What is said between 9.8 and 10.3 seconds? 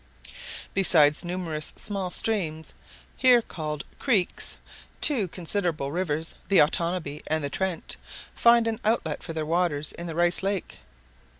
in the